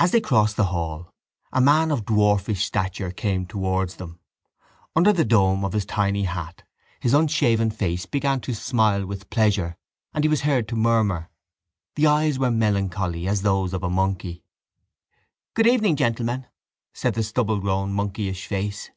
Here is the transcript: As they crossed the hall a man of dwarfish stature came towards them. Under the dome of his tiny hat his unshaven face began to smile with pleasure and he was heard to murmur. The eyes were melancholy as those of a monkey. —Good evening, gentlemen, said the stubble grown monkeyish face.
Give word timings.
As 0.00 0.10
they 0.10 0.20
crossed 0.20 0.56
the 0.56 0.64
hall 0.64 1.14
a 1.52 1.60
man 1.60 1.92
of 1.92 2.04
dwarfish 2.04 2.64
stature 2.64 3.12
came 3.12 3.46
towards 3.46 3.94
them. 3.94 4.18
Under 4.96 5.12
the 5.12 5.24
dome 5.24 5.64
of 5.64 5.74
his 5.74 5.86
tiny 5.86 6.24
hat 6.24 6.64
his 6.98 7.14
unshaven 7.14 7.70
face 7.70 8.04
began 8.04 8.40
to 8.40 8.52
smile 8.52 9.06
with 9.06 9.30
pleasure 9.30 9.76
and 10.12 10.24
he 10.24 10.28
was 10.28 10.40
heard 10.40 10.66
to 10.66 10.74
murmur. 10.74 11.30
The 11.94 12.08
eyes 12.08 12.36
were 12.36 12.50
melancholy 12.50 13.28
as 13.28 13.42
those 13.42 13.72
of 13.72 13.84
a 13.84 13.88
monkey. 13.90 14.42
—Good 15.54 15.68
evening, 15.68 15.94
gentlemen, 15.94 16.48
said 16.92 17.14
the 17.14 17.22
stubble 17.22 17.60
grown 17.60 17.92
monkeyish 17.92 18.48
face. 18.48 18.90